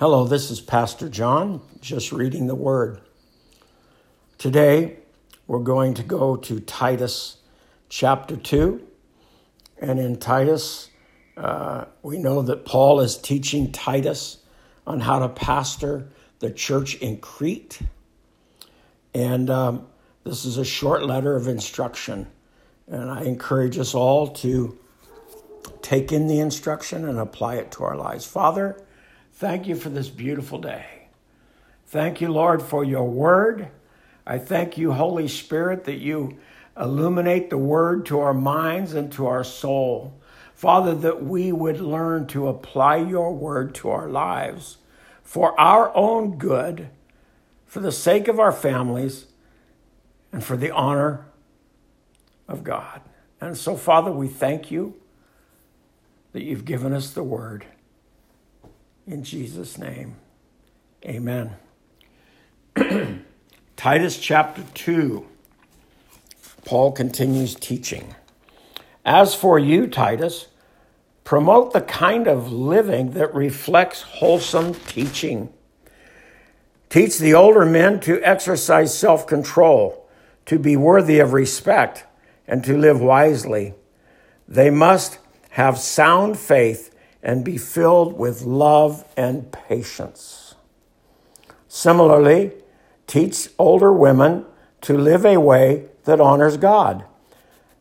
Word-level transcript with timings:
Hello, 0.00 0.24
this 0.24 0.52
is 0.52 0.60
Pastor 0.60 1.08
John, 1.08 1.60
just 1.80 2.12
reading 2.12 2.46
the 2.46 2.54
Word. 2.54 3.00
Today, 4.38 4.98
we're 5.48 5.58
going 5.58 5.94
to 5.94 6.04
go 6.04 6.36
to 6.36 6.60
Titus 6.60 7.38
chapter 7.88 8.36
2. 8.36 8.80
And 9.78 9.98
in 9.98 10.18
Titus, 10.18 10.90
uh, 11.36 11.86
we 12.04 12.16
know 12.16 12.42
that 12.42 12.64
Paul 12.64 13.00
is 13.00 13.18
teaching 13.18 13.72
Titus 13.72 14.38
on 14.86 15.00
how 15.00 15.18
to 15.18 15.28
pastor 15.28 16.06
the 16.38 16.52
church 16.52 16.94
in 16.98 17.18
Crete. 17.18 17.80
And 19.12 19.50
um, 19.50 19.88
this 20.22 20.44
is 20.44 20.58
a 20.58 20.64
short 20.64 21.04
letter 21.06 21.34
of 21.34 21.48
instruction. 21.48 22.28
And 22.86 23.10
I 23.10 23.24
encourage 23.24 23.76
us 23.76 23.96
all 23.96 24.28
to 24.28 24.78
take 25.82 26.12
in 26.12 26.28
the 26.28 26.38
instruction 26.38 27.04
and 27.08 27.18
apply 27.18 27.56
it 27.56 27.72
to 27.72 27.82
our 27.82 27.96
lives. 27.96 28.24
Father, 28.24 28.80
Thank 29.38 29.68
you 29.68 29.76
for 29.76 29.88
this 29.88 30.08
beautiful 30.08 30.58
day. 30.58 30.84
Thank 31.86 32.20
you, 32.20 32.26
Lord, 32.26 32.60
for 32.60 32.82
your 32.82 33.08
word. 33.08 33.68
I 34.26 34.36
thank 34.36 34.76
you, 34.76 34.90
Holy 34.90 35.28
Spirit, 35.28 35.84
that 35.84 35.98
you 35.98 36.38
illuminate 36.76 37.48
the 37.48 37.56
word 37.56 38.04
to 38.06 38.18
our 38.18 38.34
minds 38.34 38.94
and 38.94 39.12
to 39.12 39.28
our 39.28 39.44
soul. 39.44 40.20
Father, 40.56 40.92
that 40.92 41.22
we 41.22 41.52
would 41.52 41.80
learn 41.80 42.26
to 42.26 42.48
apply 42.48 42.96
your 42.96 43.32
word 43.32 43.76
to 43.76 43.90
our 43.90 44.08
lives 44.08 44.78
for 45.22 45.58
our 45.60 45.94
own 45.94 46.36
good, 46.36 46.88
for 47.64 47.78
the 47.78 47.92
sake 47.92 48.26
of 48.26 48.40
our 48.40 48.50
families, 48.50 49.26
and 50.32 50.42
for 50.42 50.56
the 50.56 50.72
honor 50.72 51.26
of 52.48 52.64
God. 52.64 53.02
And 53.40 53.56
so, 53.56 53.76
Father, 53.76 54.10
we 54.10 54.26
thank 54.26 54.72
you 54.72 54.96
that 56.32 56.42
you've 56.42 56.64
given 56.64 56.92
us 56.92 57.12
the 57.12 57.22
word. 57.22 57.66
In 59.08 59.24
Jesus' 59.24 59.78
name, 59.78 60.16
amen. 61.02 61.56
Titus 63.76 64.18
chapter 64.18 64.62
2, 64.74 65.26
Paul 66.66 66.92
continues 66.92 67.54
teaching. 67.54 68.14
As 69.06 69.34
for 69.34 69.58
you, 69.58 69.86
Titus, 69.86 70.48
promote 71.24 71.72
the 71.72 71.80
kind 71.80 72.26
of 72.26 72.52
living 72.52 73.12
that 73.12 73.34
reflects 73.34 74.02
wholesome 74.02 74.74
teaching. 74.74 75.54
Teach 76.90 77.16
the 77.16 77.32
older 77.32 77.64
men 77.64 78.00
to 78.00 78.20
exercise 78.22 78.96
self 78.96 79.26
control, 79.26 80.06
to 80.44 80.58
be 80.58 80.76
worthy 80.76 81.18
of 81.18 81.32
respect, 81.32 82.04
and 82.46 82.62
to 82.62 82.76
live 82.76 83.00
wisely. 83.00 83.72
They 84.46 84.68
must 84.68 85.18
have 85.52 85.78
sound 85.78 86.38
faith 86.38 86.94
and 87.22 87.44
be 87.44 87.58
filled 87.58 88.18
with 88.18 88.42
love 88.42 89.04
and 89.16 89.50
patience. 89.52 90.54
Similarly, 91.68 92.52
teach 93.06 93.48
older 93.58 93.92
women 93.92 94.46
to 94.82 94.96
live 94.96 95.26
a 95.26 95.38
way 95.38 95.86
that 96.04 96.20
honors 96.20 96.56
God. 96.56 97.04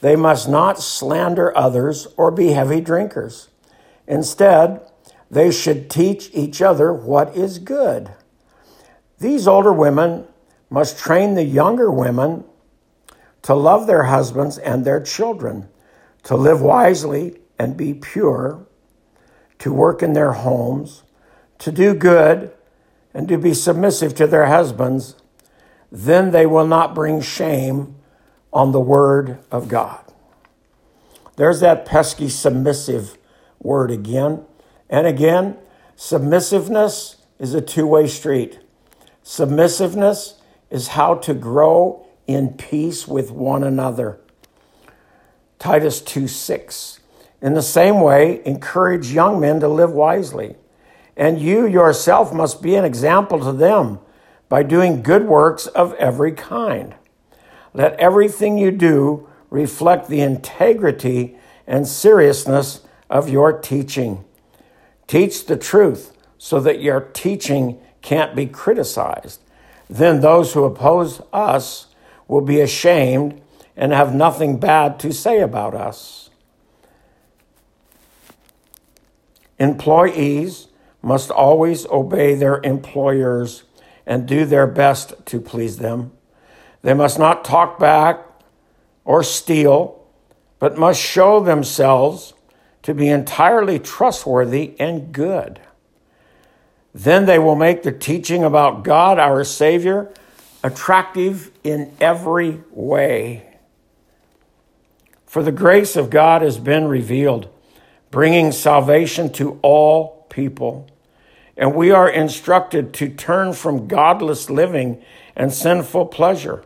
They 0.00 0.16
must 0.16 0.48
not 0.48 0.80
slander 0.80 1.56
others 1.56 2.08
or 2.16 2.30
be 2.30 2.48
heavy 2.48 2.80
drinkers. 2.80 3.48
Instead, 4.06 4.80
they 5.30 5.50
should 5.50 5.88
teach 5.88 6.30
each 6.32 6.60
other 6.60 6.92
what 6.92 7.36
is 7.36 7.58
good. 7.58 8.10
These 9.18 9.46
older 9.46 9.72
women 9.72 10.26
must 10.70 10.98
train 10.98 11.34
the 11.34 11.44
younger 11.44 11.90
women 11.90 12.44
to 13.42 13.54
love 13.54 13.86
their 13.86 14.04
husbands 14.04 14.58
and 14.58 14.84
their 14.84 15.00
children, 15.00 15.68
to 16.24 16.36
live 16.36 16.60
wisely 16.60 17.38
and 17.58 17.76
be 17.76 17.94
pure, 17.94 18.66
to 19.60 19.72
work 19.72 20.02
in 20.02 20.12
their 20.12 20.32
homes, 20.32 21.04
to 21.58 21.70
do 21.70 21.94
good, 21.94 22.52
and 23.14 23.28
to 23.28 23.38
be 23.38 23.54
submissive 23.54 24.14
to 24.16 24.26
their 24.26 24.46
husbands, 24.46 25.14
then 25.90 26.30
they 26.30 26.46
will 26.46 26.66
not 26.66 26.94
bring 26.94 27.20
shame 27.20 27.94
on 28.52 28.72
the 28.72 28.80
word 28.80 29.38
of 29.50 29.68
God. 29.68 30.00
There's 31.36 31.60
that 31.60 31.86
pesky 31.86 32.28
submissive 32.28 33.16
word 33.60 33.90
again. 33.90 34.44
And 34.88 35.06
again, 35.06 35.56
submissiveness 35.96 37.16
is 37.38 37.54
a 37.54 37.60
two 37.60 37.86
way 37.86 38.06
street. 38.06 38.58
Submissiveness 39.22 40.40
is 40.70 40.88
how 40.88 41.14
to 41.16 41.34
grow 41.34 42.06
in 42.26 42.50
peace 42.50 43.06
with 43.06 43.30
one 43.30 43.64
another. 43.64 44.20
Titus 45.58 46.00
2 46.00 46.28
6. 46.28 46.99
In 47.42 47.54
the 47.54 47.62
same 47.62 48.00
way, 48.00 48.42
encourage 48.44 49.12
young 49.12 49.40
men 49.40 49.60
to 49.60 49.68
live 49.68 49.92
wisely. 49.92 50.56
And 51.16 51.40
you 51.40 51.66
yourself 51.66 52.32
must 52.32 52.62
be 52.62 52.74
an 52.74 52.84
example 52.84 53.38
to 53.40 53.52
them 53.52 53.98
by 54.48 54.62
doing 54.62 55.02
good 55.02 55.26
works 55.26 55.66
of 55.66 55.94
every 55.94 56.32
kind. 56.32 56.94
Let 57.72 57.98
everything 58.00 58.58
you 58.58 58.70
do 58.70 59.28
reflect 59.48 60.08
the 60.08 60.20
integrity 60.20 61.36
and 61.66 61.86
seriousness 61.86 62.80
of 63.08 63.28
your 63.28 63.52
teaching. 63.52 64.24
Teach 65.06 65.46
the 65.46 65.56
truth 65.56 66.16
so 66.38 66.60
that 66.60 66.80
your 66.80 67.00
teaching 67.00 67.80
can't 68.02 68.34
be 68.34 68.46
criticized. 68.46 69.40
Then 69.88 70.20
those 70.20 70.52
who 70.52 70.64
oppose 70.64 71.20
us 71.32 71.86
will 72.28 72.40
be 72.40 72.60
ashamed 72.60 73.40
and 73.76 73.92
have 73.92 74.14
nothing 74.14 74.58
bad 74.58 74.98
to 75.00 75.12
say 75.12 75.40
about 75.40 75.74
us. 75.74 76.29
Employees 79.60 80.68
must 81.02 81.30
always 81.30 81.86
obey 81.86 82.34
their 82.34 82.60
employers 82.62 83.64
and 84.06 84.26
do 84.26 84.46
their 84.46 84.66
best 84.66 85.14
to 85.26 85.40
please 85.40 85.76
them. 85.76 86.12
They 86.82 86.94
must 86.94 87.18
not 87.18 87.44
talk 87.44 87.78
back 87.78 88.24
or 89.04 89.22
steal, 89.22 90.02
but 90.58 90.78
must 90.78 91.00
show 91.00 91.40
themselves 91.40 92.32
to 92.82 92.94
be 92.94 93.08
entirely 93.08 93.78
trustworthy 93.78 94.74
and 94.80 95.12
good. 95.12 95.60
Then 96.94 97.26
they 97.26 97.38
will 97.38 97.54
make 97.54 97.82
the 97.82 97.92
teaching 97.92 98.42
about 98.42 98.82
God, 98.82 99.18
our 99.18 99.44
Savior, 99.44 100.10
attractive 100.64 101.50
in 101.62 101.92
every 102.00 102.62
way. 102.70 103.46
For 105.26 105.42
the 105.42 105.52
grace 105.52 105.96
of 105.96 106.08
God 106.08 106.40
has 106.40 106.58
been 106.58 106.88
revealed 106.88 107.50
bringing 108.10 108.52
salvation 108.52 109.32
to 109.32 109.58
all 109.62 110.26
people. 110.30 110.88
And 111.56 111.74
we 111.74 111.90
are 111.90 112.08
instructed 112.08 112.92
to 112.94 113.08
turn 113.08 113.52
from 113.52 113.86
godless 113.86 114.48
living 114.48 115.02
and 115.36 115.52
sinful 115.52 116.06
pleasure. 116.06 116.64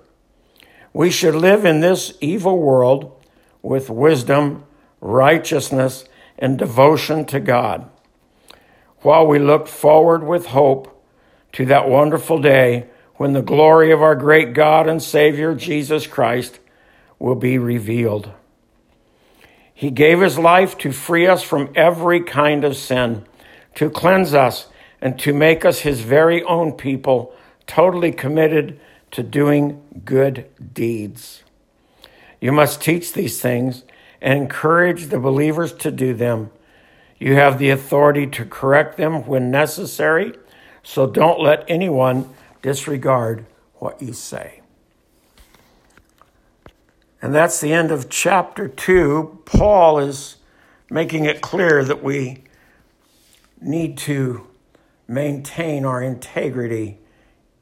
We 0.93 1.11
should 1.11 1.35
live 1.35 1.65
in 1.65 1.81
this 1.81 2.17
evil 2.21 2.59
world 2.59 3.21
with 3.63 3.91
wisdom, 3.91 4.65
righteousness, 5.01 6.05
and 6.39 6.59
devotion 6.59 7.25
to 7.27 7.41
God, 7.41 7.89
while 9.01 9.27
we 9.27 9.39
look 9.39 9.67
forward 9.67 10.25
with 10.25 10.47
hope 10.47 10.91
to 11.53 11.67
that 11.67 11.89
wonderful 11.89 12.41
day 12.41 12.87
when 13.17 13.33
the 13.33 13.43
glory 13.43 13.93
of 13.93 14.03
our 14.03 14.17
great 14.17 14.55
God 14.55 14.89
and 14.89 15.03
Savior 15.03 15.55
Jesus 15.55 16.07
Christ 16.07 16.59
will 17.19 17.37
be 17.37 17.59
revealed. 17.59 18.31
He 19.75 19.91
gave 19.91 20.21
his 20.21 20.39
life 20.39 20.79
to 20.79 20.93
free 20.93 21.27
us 21.27 21.43
from 21.43 21.71
every 21.75 22.21
kind 22.21 22.65
of 22.65 22.77
sin, 22.77 23.25
to 23.75 23.91
cleanse 23.91 24.33
us, 24.33 24.69
and 25.01 25.19
to 25.19 25.35
make 25.35 25.65
us 25.65 25.81
his 25.81 26.01
very 26.01 26.43
own 26.45 26.73
people, 26.73 27.35
totally 27.67 28.13
committed 28.13 28.81
to 29.11 29.23
doing 29.23 29.83
good 30.05 30.47
deeds. 30.73 31.43
You 32.41 32.53
must 32.53 32.81
teach 32.81 33.13
these 33.13 33.41
things 33.41 33.85
and 34.21 34.39
encourage 34.39 35.07
the 35.07 35.19
believers 35.19 35.73
to 35.75 35.91
do 35.91 36.15
them. 36.15 36.51
You 37.19 37.35
have 37.35 37.59
the 37.59 37.71
authority 37.71 38.27
to 38.29 38.45
correct 38.45 38.97
them 38.97 39.27
when 39.27 39.51
necessary, 39.51 40.35
so 40.83 41.07
don't 41.07 41.41
let 41.41 41.65
anyone 41.69 42.33
disregard 42.63 43.47
what 43.75 44.01
you 44.01 44.13
say. 44.13 44.61
And 47.25 47.35
that's 47.35 47.59
the 47.59 47.73
end 47.73 47.91
of 47.91 48.11
chapter 48.11 48.69
2. 48.69 49.45
Paul 49.47 49.99
is 49.99 50.37
making 50.91 51.25
it 51.25 51.41
clear 51.41 51.83
that 51.83 52.03
we 52.03 52.43
need 53.63 53.97
to 53.97 54.47
maintain 55.09 55.87
our 55.87 56.03
integrity 56.03 56.99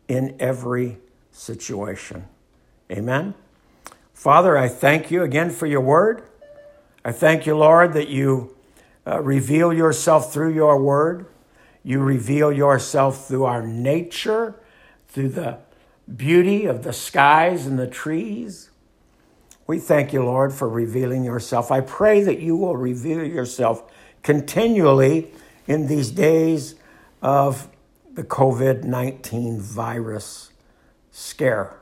in 0.09 0.35
every 0.41 0.99
situation. 1.31 2.25
Amen. 2.91 3.35
Father, 4.13 4.59
I 4.59 4.67
thank 4.67 5.13
you 5.13 5.23
again 5.23 5.51
for 5.51 5.69
your 5.69 5.81
word. 5.81 6.25
I 7.05 7.13
thank 7.13 7.47
you, 7.47 7.57
Lord, 7.57 7.93
that 7.93 8.09
you 8.09 8.57
uh, 9.07 9.23
reveal 9.23 9.73
yourself 9.73 10.33
through 10.33 10.55
your 10.55 10.83
word. 10.83 11.27
You 11.85 12.01
reveal 12.01 12.53
yourself 12.53 13.29
through 13.29 13.45
our 13.45 13.65
nature, 13.65 14.57
through 15.07 15.29
the 15.29 15.59
beauty 16.17 16.65
of 16.67 16.83
the 16.83 16.93
skies 16.93 17.65
and 17.65 17.79
the 17.79 17.87
trees. 17.87 18.71
We 19.67 19.79
thank 19.79 20.13
you, 20.13 20.25
Lord, 20.25 20.53
for 20.53 20.69
revealing 20.69 21.25
yourself. 21.25 21.71
I 21.71 21.81
pray 21.81 22.23
that 22.23 22.41
you 22.41 22.57
will 22.57 22.77
reveal 22.77 23.25
yourself 23.25 23.91
continually 24.23 25.31
in 25.67 25.87
these 25.87 26.11
days 26.11 26.75
of 27.21 27.69
the 28.13 28.25
COVID 28.25 28.85
19 28.85 29.61
virus 29.61 30.53
scare. 31.11 31.79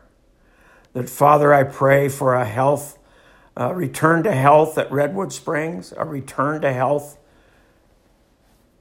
That, 0.93 1.09
Father, 1.09 1.55
I 1.55 1.63
pray 1.65 2.09
for 2.09 2.35
a 2.35 2.45
health, 2.45 2.99
a 3.57 3.75
return 3.75 4.23
to 4.25 4.33
health 4.33 4.77
at 4.77 4.91
Redwood 4.93 5.33
Springs, 5.33 5.95
a 5.97 6.05
return 6.05 6.61
to 6.63 6.73
health 6.73 7.19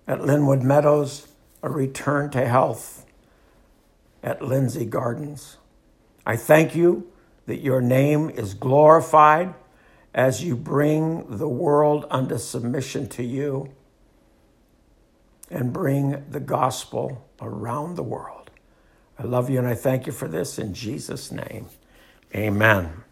at 0.07 0.25
Linwood 0.25 0.63
Meadows, 0.63 1.27
a 1.61 1.69
return 1.69 2.31
to 2.31 2.45
health 2.45 3.05
at 4.23 4.41
Lindsay 4.41 4.85
Gardens. 4.85 5.57
I 6.25 6.35
thank 6.35 6.75
you 6.75 7.11
that 7.49 7.61
your 7.61 7.81
name 7.81 8.29
is 8.29 8.53
glorified 8.53 9.51
as 10.13 10.43
you 10.43 10.55
bring 10.55 11.37
the 11.37 11.49
world 11.49 12.05
under 12.11 12.37
submission 12.37 13.09
to 13.09 13.23
you 13.23 13.71
and 15.49 15.73
bring 15.73 16.23
the 16.29 16.39
gospel 16.39 17.27
around 17.41 17.95
the 17.95 18.03
world. 18.03 18.51
I 19.17 19.23
love 19.23 19.49
you 19.49 19.57
and 19.57 19.67
I 19.67 19.73
thank 19.73 20.05
you 20.05 20.13
for 20.13 20.27
this 20.27 20.59
in 20.59 20.75
Jesus' 20.75 21.31
name. 21.31 21.65
Amen. 22.35 23.03